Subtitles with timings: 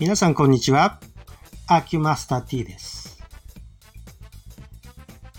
[0.00, 1.00] 皆さんこんにちは。
[1.66, 3.18] アキュマスター T です。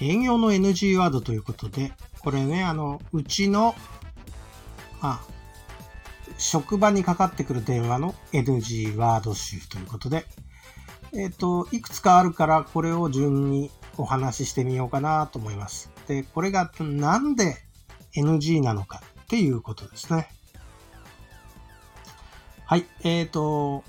[0.01, 3.73] 営業の NG ワードということで、これね、あの、うちの、
[5.01, 5.19] まあ、
[6.37, 10.25] 職場にかかってくる電話の NG ワード集ということで、
[11.13, 15.89] えっ、と、いくつかあるから、これを順にお話ししてみようかなと思います。
[16.09, 17.55] で、これがなんで
[18.13, 20.27] NG なのかっていうことですね。
[22.65, 23.85] はい、えっ、と、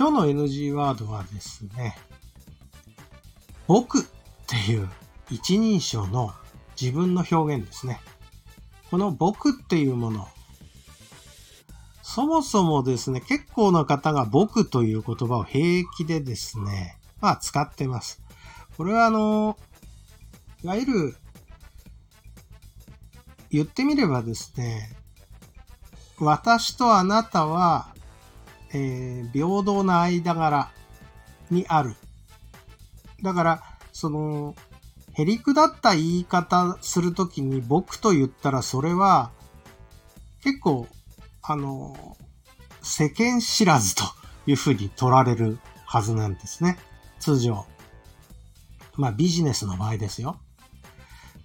[0.00, 1.94] 今日の NG ワードはですね、
[3.66, 4.02] 僕っ
[4.46, 4.88] ていう
[5.30, 6.32] 一人称の
[6.80, 8.00] 自分の表現ですね。
[8.90, 10.26] この僕っていうもの、
[12.02, 18.22] そもそもですね、結構な方が僕という言葉を平気でですね、まあ使ってます。
[18.78, 19.58] これはあの、
[20.64, 21.16] いわゆる、
[23.50, 24.96] 言ってみればですね、
[26.18, 27.94] 私とあなたは、
[28.72, 30.70] えー平等な間柄
[31.50, 31.94] にある。
[33.22, 34.54] だから、その、
[35.12, 39.30] へりくだった言い方するときに僕と言ったらそれは、
[40.42, 40.86] 結構、
[41.42, 42.16] あの、
[42.82, 44.04] 世間知らずと
[44.46, 46.78] いうふうに取られるはずなんですね。
[47.18, 47.66] 通常。
[48.94, 50.38] まあビジネスの場合ですよ。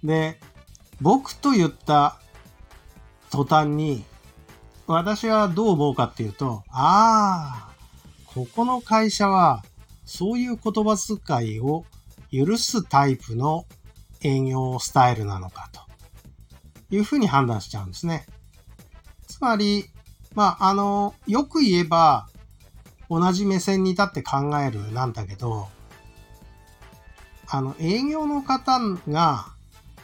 [0.02, 0.40] で、
[1.00, 2.18] 僕と言った
[3.30, 4.04] 途端に、
[4.86, 7.74] 私はどう思うかっていうと、ああ、
[8.26, 9.64] ここの会社は、
[10.04, 11.84] そういう言葉遣いを
[12.30, 13.66] 許すタイプの
[14.22, 15.80] 営業スタイルなのかと
[16.94, 18.26] いうふうに判断しちゃうんですね。
[19.26, 19.86] つまり、
[20.34, 22.28] まあ、あの、よく言えば、
[23.10, 25.68] 同じ目線に立って考えるなんだけど、
[27.48, 29.46] あの、営業の方が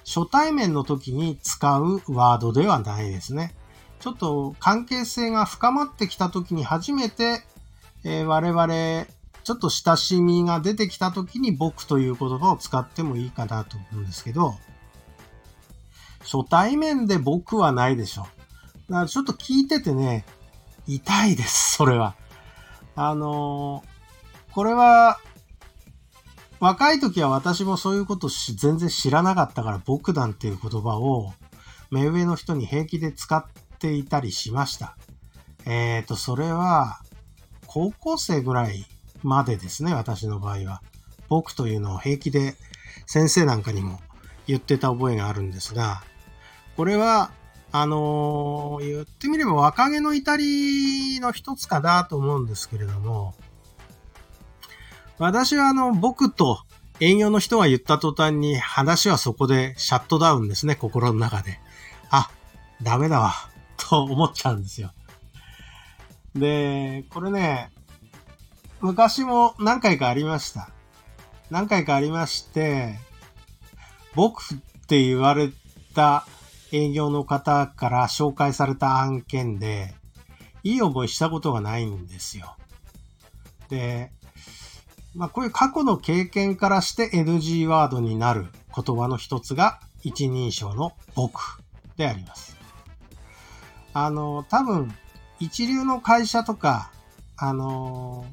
[0.05, 3.55] 初対面の時に使うワードではないですね。
[4.03, 7.45] ちょっと関係性が深まってきた時に初めて、
[8.05, 9.07] えー我々、
[9.45, 14.57] ちょっと親しみが出てきた時に僕という言葉を使ってもいいかなと思うんですけど、
[16.21, 18.23] 初対面で僕はないでしょ。
[18.23, 18.33] だか
[19.03, 20.25] らちょっと聞いててね、
[20.89, 22.17] 痛いです、それは。
[22.97, 23.93] あのー
[24.53, 25.19] これは、
[26.61, 31.33] 若い時は私もそういうこと全然知らなかったから僕なんていう言葉を
[31.91, 33.45] 目上の人に平気で使っ
[33.83, 34.97] ていたりしました。
[35.67, 37.01] えっ、と、それは
[37.67, 38.87] 高校生ぐらい
[39.23, 40.83] までですね、私の場合は。
[41.29, 42.55] 僕というのを平気で
[43.07, 44.01] 先生なんかにも
[44.47, 46.03] 言ってた覚えがあるんですが、
[46.77, 47.33] これは、
[47.75, 53.35] あのー言ってみれば若気の至りの一つかなと思うんですけれども、
[55.19, 56.61] 私はあの、僕と
[57.01, 61.59] 営業の人が言った途端に話はそこでシャットダウンですね、心の中で。
[62.11, 62.31] あ、
[62.83, 63.33] ダメだわ、
[63.89, 64.93] と思っちゃうんですよ。
[66.35, 67.71] で、これね、
[68.81, 70.71] 昔も何回かありました。
[71.51, 72.99] 何回かありまして、
[74.15, 75.51] 僕って言われ
[75.95, 76.27] た
[76.73, 79.95] 営業の方から紹介された案件で、
[80.65, 82.57] いい思いしたことがないんですよ。
[83.69, 84.13] で、
[85.15, 91.63] まあこういう過去の経験からして NG ワードになる言葉の一つが一人称の僕
[91.97, 92.52] であります。
[93.95, 94.95] あの、多分
[95.39, 96.93] 一流の会社とか、
[97.37, 98.25] あの、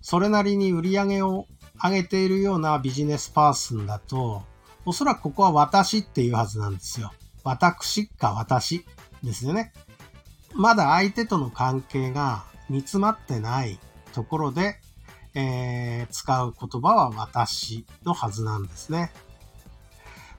[0.00, 1.46] それなりに売り上げを
[1.82, 4.42] 上げているようなビジネスパーソンだと、
[4.86, 7.12] おそらくここは私っていうはずなんですよ。
[7.42, 8.84] 私か私
[9.22, 9.72] ですよね。
[10.54, 13.78] まだ相手との関係が煮詰まってない
[14.12, 14.76] ところで、
[15.34, 19.12] えー使う言葉は私のはずなんですね。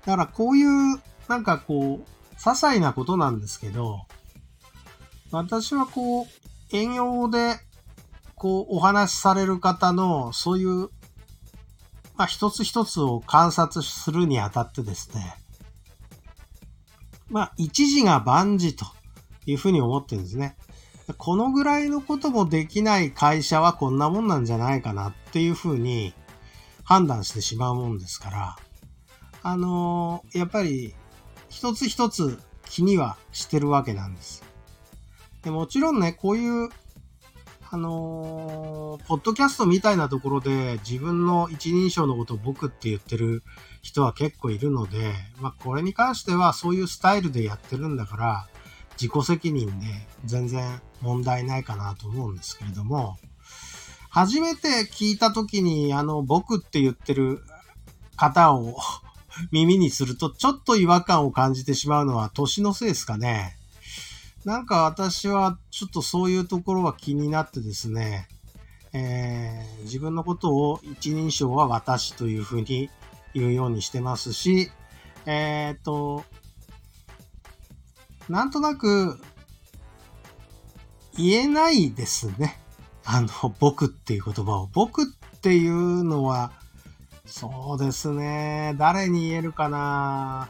[0.06, 4.06] だからこういう、なんかこう、些細なことなんですけど、
[5.36, 6.26] 私はこう、
[6.72, 7.58] 営業で、
[8.36, 10.90] こう、お話しされる方の、そういう、
[12.16, 15.36] まあ、一つ一つを観察するにあたってですね、
[17.30, 18.86] まあ、一時が万事と
[19.46, 20.56] いうふうに思ってるんですね。
[21.18, 26.14] このぐらいのこともできない会社はこんなもんなんじゃないかなっていうふうに
[26.86, 28.56] 判断してしまうもんですから、
[29.44, 30.96] あのーやっぱり
[31.50, 32.40] 一つ一つ
[32.70, 34.45] 気にはしてるわけなんです。
[35.46, 36.70] でもちろんね、こういう、
[37.70, 43.44] あのーポッドキャストみたいなところで自分の一人称のことを僕って言ってる
[43.84, 48.48] 人は結構いるので、まあこれに関してはそういうスタイルでやってるんだから、
[49.00, 49.86] 自己責任で
[50.24, 53.18] 全然問題ないかなと思うんですけれども、
[54.10, 57.44] 初めて聞いた時にあの僕って言ってる
[58.16, 58.78] 方を
[59.52, 63.58] 耳にするとちょっと違和感を感じてしまうのは年のせいですかね。
[64.46, 68.28] なんか私はちょっとそういうところは気になってですね、
[68.94, 72.92] えー、自分のことを一人称は私というふうに
[73.34, 74.70] 言うようにしてますし、
[75.26, 76.24] えっ、ー、と、
[78.30, 79.20] なんとなく
[81.18, 82.60] 言えないですね。
[83.04, 83.28] あの、
[83.60, 84.70] 僕っていう言葉を。
[84.74, 85.06] 僕っ
[85.42, 86.52] ていうのは、
[87.26, 88.76] そうですね。
[88.78, 90.50] 誰に言えるかな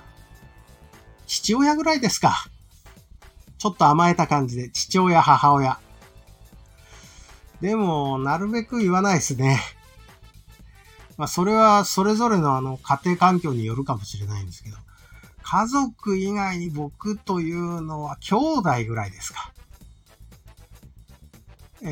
[1.27, 2.45] 父親ぐらいですか。
[3.57, 5.79] ちょっと甘えた感じで、父親、母親。
[7.61, 9.59] でも、なるべく言わないですね。
[11.17, 14.77] まあ、それはそれぞれのあの、家庭環境によるかもしれないんですけど、
[15.41, 19.53] 家族以外に僕というのは兄弟ぐらいですか。
[21.81, 21.87] え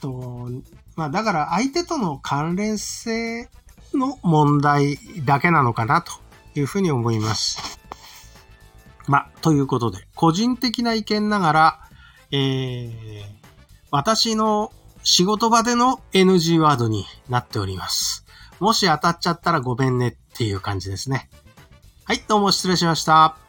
[0.00, 0.50] と、
[0.96, 3.48] まあ、だから相手との関連性
[3.94, 6.12] の問題だけなのかなと
[6.54, 7.77] いうふうに思います。
[9.10, 11.80] ま、ということで、個人的な意見ながら、
[12.30, 13.22] えー、
[13.90, 14.70] 私の
[15.02, 18.26] 仕事場での NG ワードになっております。
[18.60, 21.30] もし当たっちゃったらごめんねっていう感じですね。
[22.04, 23.47] はい、どうも失礼しました。